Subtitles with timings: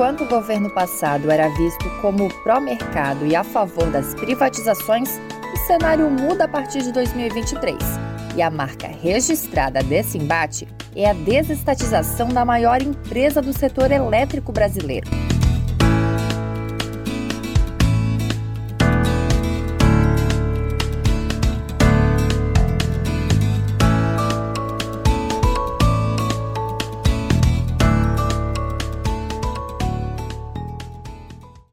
[0.00, 5.20] Enquanto o governo passado era visto como pró-mercado e a favor das privatizações,
[5.52, 7.76] o cenário muda a partir de 2023.
[8.34, 14.52] E a marca registrada desse embate é a desestatização da maior empresa do setor elétrico
[14.52, 15.29] brasileiro.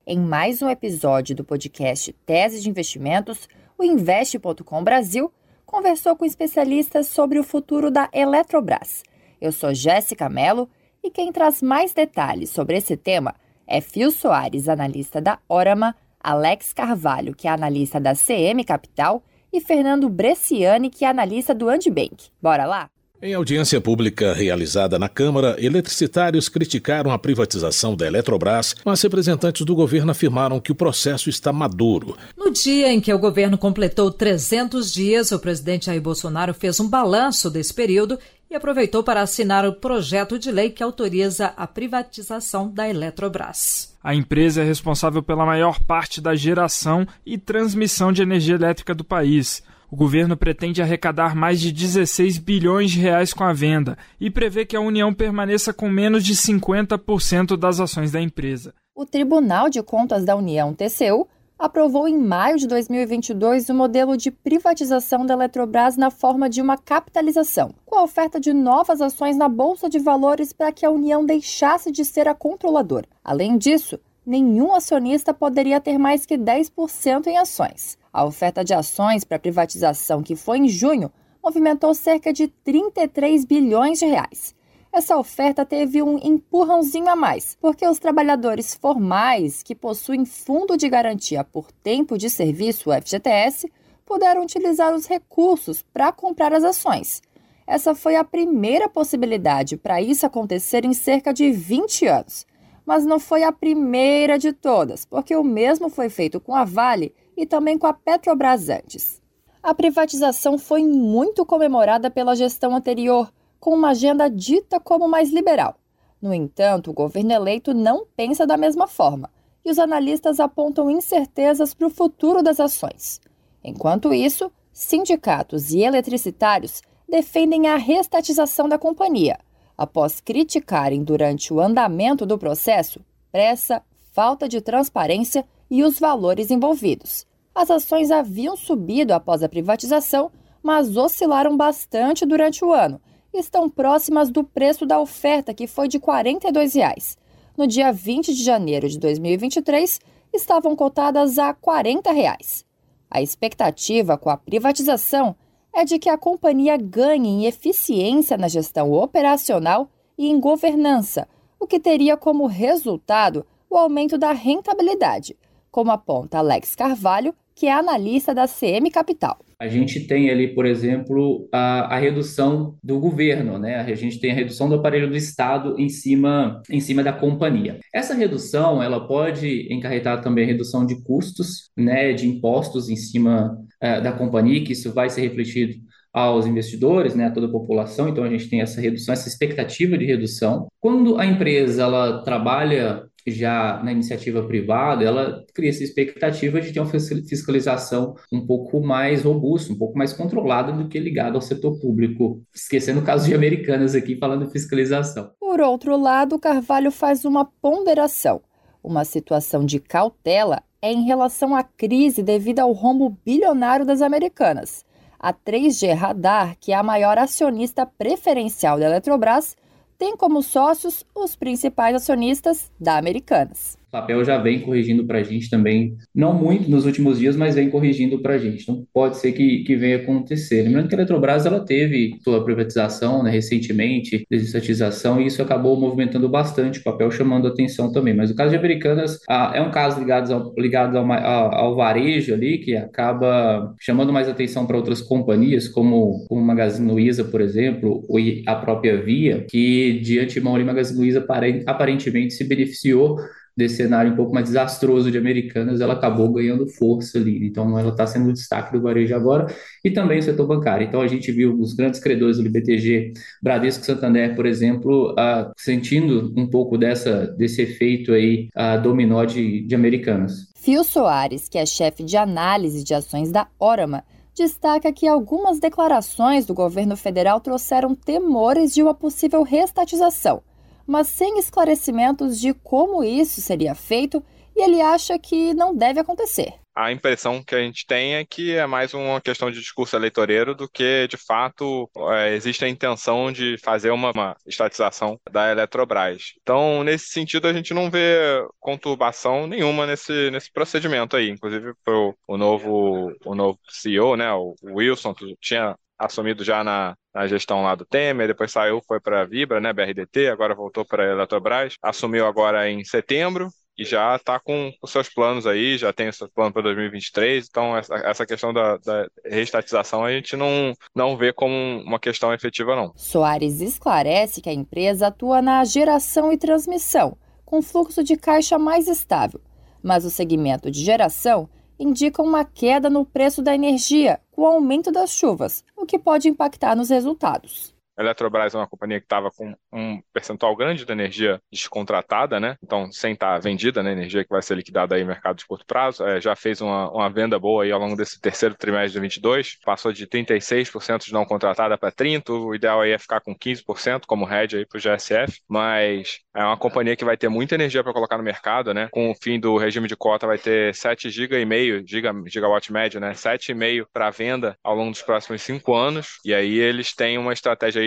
[0.10, 3.46] Em mais um episódio do podcast Tese de Investimentos,
[3.78, 5.30] o Investe.com Brasil
[5.66, 9.04] conversou com especialistas sobre o futuro da Eletrobras.
[9.42, 10.70] Eu sou Jéssica Mello
[11.04, 13.36] e quem traz mais detalhes sobre esse tema
[13.68, 19.22] é Fio Soares, analista da Orama, Alex Carvalho, que é analista da CM Capital,
[19.52, 22.30] e Fernando Bresciani, que é analista do Andibank.
[22.42, 22.90] Bora lá?
[23.20, 29.74] Em audiência pública realizada na Câmara, eletricitários criticaram a privatização da Eletrobras, mas representantes do
[29.74, 32.16] governo afirmaram que o processo está maduro.
[32.38, 36.88] No dia em que o governo completou 300 dias, o presidente Jair Bolsonaro fez um
[36.88, 38.20] balanço desse período
[38.52, 43.96] e aproveitou para assinar o projeto de lei que autoriza a privatização da Eletrobras.
[44.04, 49.04] A empresa é responsável pela maior parte da geração e transmissão de energia elétrica do
[49.04, 49.64] país.
[49.90, 54.66] O governo pretende arrecadar mais de 16 bilhões de reais com a venda e prevê
[54.66, 58.74] que a União permaneça com menos de 50% das ações da empresa.
[58.94, 61.26] O Tribunal de Contas da União, TCU,
[61.58, 66.78] aprovou em maio de 2022 o modelo de privatização da Eletrobras na forma de uma
[66.78, 71.26] capitalização, com a oferta de novas ações na Bolsa de Valores para que a União
[71.26, 73.08] deixasse de ser a controladora.
[73.24, 77.98] Além disso, nenhum acionista poderia ter mais que 10% em ações.
[78.12, 81.10] A oferta de ações para privatização, que foi em junho,
[81.42, 84.54] movimentou cerca de 33 bilhões de reais.
[84.92, 90.90] Essa oferta teve um empurrãozinho a mais, porque os trabalhadores formais que possuem fundo de
[90.90, 93.72] garantia por tempo de serviço, o FGTS,
[94.06, 97.22] puderam utilizar os recursos para comprar as ações.
[97.66, 102.46] Essa foi a primeira possibilidade para isso acontecer em cerca de 20 anos
[102.88, 107.14] mas não foi a primeira de todas, porque o mesmo foi feito com a Vale
[107.36, 109.22] e também com a Petrobras antes.
[109.62, 115.76] A privatização foi muito comemorada pela gestão anterior, com uma agenda dita como mais liberal.
[116.22, 119.30] No entanto, o governo eleito não pensa da mesma forma
[119.66, 123.20] e os analistas apontam incertezas para o futuro das ações.
[123.62, 129.38] Enquanto isso, sindicatos e eletricitários defendem a restatização da companhia,
[129.78, 133.00] após criticarem durante o andamento do processo
[133.32, 137.26] pressa, falta de transparência e os valores envolvidos.
[137.54, 140.32] As ações haviam subido após a privatização,
[140.64, 143.00] mas oscilaram bastante durante o ano
[143.34, 147.18] e estão próximas do preço da oferta, que foi de 42 reais.
[147.56, 150.00] No dia 20 de janeiro de 2023,
[150.34, 152.66] estavam cotadas a 40 reais.
[153.10, 155.36] A expectativa com a privatização
[155.78, 161.28] é de que a companhia ganhe em eficiência na gestão operacional e em governança,
[161.60, 165.38] o que teria como resultado o aumento da rentabilidade,
[165.70, 169.38] como aponta Alex Carvalho, que é analista da CM Capital.
[169.60, 173.78] A gente tem ali, por exemplo, a, a, redução do governo, né?
[173.78, 177.80] A gente tem a redução do aparelho do Estado em cima, em cima da companhia.
[177.92, 183.58] Essa redução, ela pode encarretar também a redução de custos, né, de impostos em cima
[183.84, 185.76] uh, da companhia, que isso vai ser refletido
[186.14, 188.10] aos investidores, né, a toda a população.
[188.10, 190.68] Então a gente tem essa redução, essa expectativa de redução.
[190.80, 196.80] Quando a empresa ela trabalha já na iniciativa privada, ela cria essa expectativa de ter
[196.80, 201.78] uma fiscalização um pouco mais robusta, um pouco mais controlada do que ligada ao setor
[201.80, 202.42] público.
[202.56, 205.32] Esquecendo o caso de Americanas aqui, falando de fiscalização.
[205.40, 208.42] Por outro lado, Carvalho faz uma ponderação.
[208.82, 214.86] Uma situação de cautela é em relação à crise devido ao rombo bilionário das Americanas.
[215.20, 219.56] A 3G Radar, que é a maior acionista preferencial da Eletrobras,
[219.98, 223.78] tem como sócios os principais acionistas da Americanas.
[223.88, 227.56] O papel já vem corrigindo para a gente também, não muito nos últimos dias, mas
[227.56, 228.64] vem corrigindo para a gente.
[228.64, 230.64] Então pode ser que, que venha acontecer.
[230.64, 236.28] Lembrando que a Eletrobras ela teve sua privatização né, recentemente, desestatização, e isso acabou movimentando
[236.28, 238.14] bastante o papel, chamando atenção também.
[238.14, 242.34] Mas o caso de Americanas ah, é um caso ligado, ao, ligado ao, ao, varejo
[242.34, 248.04] ali, que acaba chamando mais atenção para outras companhias, como o Magazine Luiza, por exemplo,
[248.10, 251.26] ou a própria Via, que de antemão ali, Magazine Luiza
[251.66, 253.18] aparentemente se beneficiou
[253.58, 257.48] desse cenário um pouco mais desastroso de Americanas, ela acabou ganhando força ali.
[257.48, 259.48] Então, ela está sendo o destaque do varejo agora
[259.84, 260.86] e também o setor bancário.
[260.86, 266.32] Então, a gente viu os grandes credores do IBTG, Bradesco Santander, por exemplo, uh, sentindo
[266.38, 270.52] um pouco dessa, desse efeito aí uh, dominó de, de Americanas.
[270.56, 274.04] Fio Soares, que é chefe de análise de ações da Orama,
[274.36, 280.44] destaca que algumas declarações do governo federal trouxeram temores de uma possível restatização
[280.88, 284.24] mas sem esclarecimentos de como isso seria feito,
[284.56, 286.54] e ele acha que não deve acontecer.
[286.76, 290.54] A impressão que a gente tem é que é mais uma questão de discurso eleitoreiro
[290.54, 296.34] do que, de fato, é, existe a intenção de fazer uma, uma estatização da Eletrobras.
[296.40, 301.30] Então, nesse sentido, a gente não vê conturbação nenhuma nesse, nesse procedimento aí.
[301.30, 307.28] Inclusive, o, o, novo, o novo CEO, né, o Wilson, tinha assumido já na, na
[307.28, 311.04] gestão lá do Temer, depois saiu, foi para a Vibra, né, BRDT, agora voltou para
[311.04, 315.94] a Eletrobras, assumiu agora em setembro, e já está com os seus planos aí, já
[315.94, 320.36] tem o seu plano para 2023, então essa, essa questão da, da, reestatização a gente
[320.36, 321.54] não, não vê como
[321.84, 322.92] uma questão efetiva, não.
[322.96, 327.16] Soares esclarece que a empresa atua na geração e transmissão,
[327.46, 329.40] com fluxo de caixa mais estável,
[329.84, 331.48] mas o segmento de geração
[331.80, 336.76] indica uma queda no preço da energia o aumento das chuvas, o que pode impactar
[336.76, 337.76] nos resultados.
[337.98, 342.56] A Eletrobras é uma companhia que estava com um percentual grande de energia descontratada, né?
[342.64, 343.92] Então, sem estar tá vendida, né?
[343.92, 346.04] Energia que vai ser liquidada aí no mercado de curto prazo.
[346.06, 349.58] É, já fez uma, uma venda boa aí ao longo desse terceiro trimestre de 2022.
[349.66, 352.30] Passou de 36% de não contratada para 30%.
[352.30, 355.42] O ideal aí é ficar com 15% como hedge aí para o GSF.
[355.50, 358.90] Mas é uma companhia que vai ter muita energia para colocar no mercado, né?
[358.92, 363.14] Com o fim do regime de cota, vai ter 7 GB giga, gigawatt médio, né?
[363.14, 366.20] 7,5 para venda ao longo dos próximos 5 anos.
[366.24, 367.87] E aí eles têm uma estratégia aí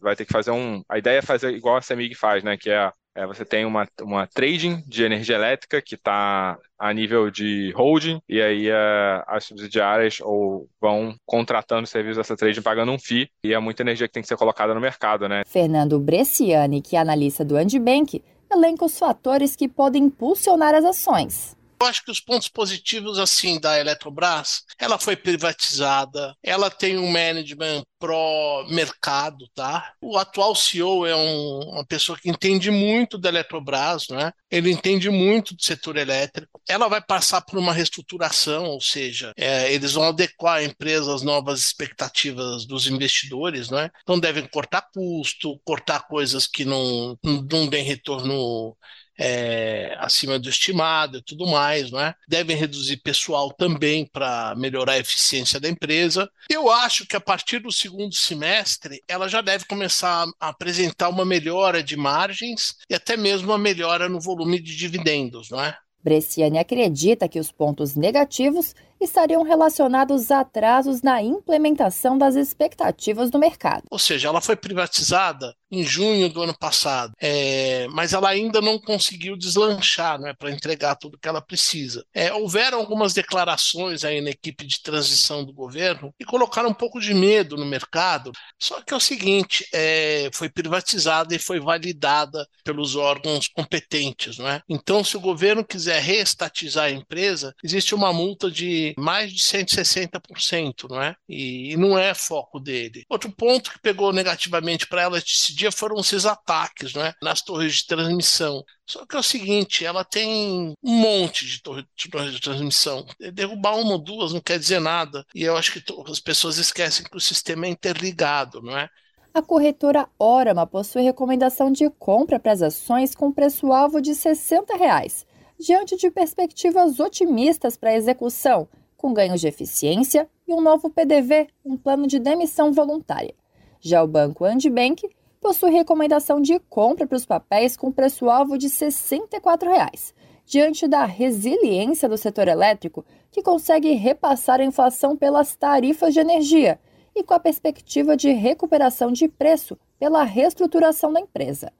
[0.00, 0.82] vai ter que fazer um.
[0.88, 2.56] A ideia é fazer igual a Semig faz, né?
[2.56, 7.30] Que é, é você tem uma, uma trading de energia elétrica que está a nível
[7.30, 12.98] de holding, e aí é, as subsidiárias ou vão contratando serviços dessa trading pagando um
[12.98, 15.42] FII, e é muita energia que tem que ser colocada no mercado, né?
[15.46, 21.59] Fernando Bresciani, que é analista do Andibank, elenca os fatores que podem impulsionar as ações.
[21.80, 27.10] Eu acho que os pontos positivos assim da Eletrobras, ela foi privatizada, ela tem um
[27.10, 29.94] management pró-mercado, tá?
[30.00, 34.30] O atual CEO é um, uma pessoa que entende muito da Eletrobras, né?
[34.50, 36.60] Ele entende muito do setor elétrico.
[36.68, 41.22] Ela vai passar por uma reestruturação, ou seja, é, eles vão adequar a empresa às
[41.22, 43.90] novas expectativas dos investidores, né?
[44.02, 48.76] Então devem cortar custo, cortar coisas que não, não deem retorno
[49.20, 52.14] é, acima do estimado e tudo mais, não é?
[52.26, 56.28] Devem reduzir pessoal também para melhorar a eficiência da empresa.
[56.48, 61.24] Eu acho que a partir do segundo semestre ela já deve começar a apresentar uma
[61.24, 65.76] melhora de margens e até mesmo uma melhora no volume de dividendos, não é?
[66.02, 73.38] Bresciani acredita que os pontos negativos estariam relacionados a atrasos na implementação das expectativas do
[73.38, 73.84] mercado.
[73.90, 78.78] Ou seja, ela foi privatizada em junho do ano passado, é, mas ela ainda não
[78.78, 82.04] conseguiu deslanchar né, para entregar tudo que ela precisa.
[82.12, 87.00] É, houveram algumas declarações aí na equipe de transição do governo e colocaram um pouco
[87.00, 88.32] de medo no mercado.
[88.58, 94.38] Só que é o seguinte: é, foi privatizada e foi validada pelos órgãos competentes.
[94.38, 94.62] Não é?
[94.68, 100.88] Então, se o governo quiser reestatizar a empresa, existe uma multa de mais de 160%,
[100.88, 101.14] não é?
[101.28, 103.04] E, e não é foco dele.
[103.08, 107.76] Outro ponto que pegou negativamente para ela esse dia foram esses ataques, né, nas torres
[107.76, 108.64] de transmissão.
[108.86, 113.06] Só que é o seguinte, ela tem um monte de torres torre de transmissão.
[113.32, 115.24] Derrubar uma ou duas não quer dizer nada.
[115.34, 118.88] E eu acho que as pessoas esquecem que o sistema é interligado, não é?
[119.32, 125.24] A corretora Orama possui recomendação de compra para as ações com preço-alvo de 60 reais,
[125.58, 128.68] diante de perspectivas otimistas para a execução
[129.00, 133.34] com ganhos de eficiência e um novo PDV, um plano de demissão voluntária.
[133.80, 135.08] Já o banco Andibank
[135.40, 140.14] possui recomendação de compra para os papéis com preço-alvo de 64 reais,
[140.44, 146.78] diante da resiliência do setor elétrico, que consegue repassar a inflação pelas tarifas de energia
[147.16, 151.72] e com a perspectiva de recuperação de preço pela reestruturação da empresa.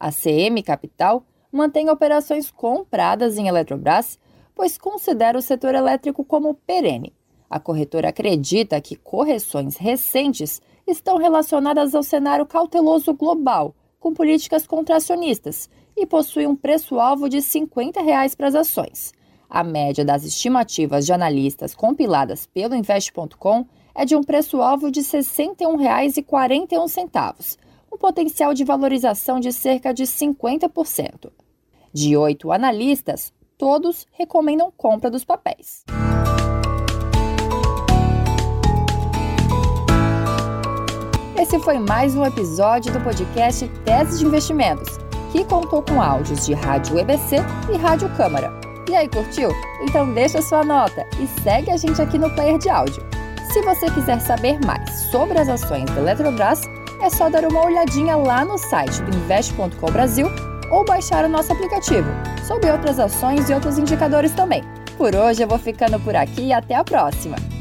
[0.00, 4.18] A CM Capital mantém operações compradas em Eletrobras
[4.54, 7.12] pois considera o setor elétrico como perene.
[7.48, 15.68] A corretora acredita que correções recentes estão relacionadas ao cenário cauteloso global, com políticas contracionistas,
[15.96, 19.12] e possui um preço-alvo de 50 reais para as ações.
[19.48, 25.06] A média das estimativas de analistas compiladas pelo Invest.com é de um preço-alvo de R$
[25.06, 27.58] 61,41,
[27.92, 31.30] um potencial de valorização de cerca de 50%.
[31.92, 33.30] De oito analistas,
[33.62, 35.84] todos recomendam compra dos papéis.
[41.40, 44.98] Esse foi mais um episódio do podcast Teses de Investimentos,
[45.30, 47.36] que contou com áudios de Rádio EBC
[47.72, 48.52] e Rádio Câmara.
[48.90, 49.50] E aí, curtiu?
[49.80, 53.06] Então deixa sua nota e segue a gente aqui no player de áudio.
[53.52, 56.62] Se você quiser saber mais sobre as ações da Eletrobras,
[57.00, 60.26] é só dar uma olhadinha lá no site do investe.com Brasil
[60.72, 62.08] ou baixar o nosso aplicativo,
[62.52, 64.62] sobre outras ações e outros indicadores também.
[64.98, 67.51] Por hoje eu vou ficando por aqui e até a próxima!